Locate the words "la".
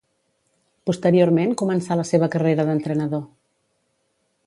2.01-2.07